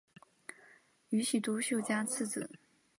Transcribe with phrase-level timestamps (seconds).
[1.09, 2.49] 宇喜多秀家次子。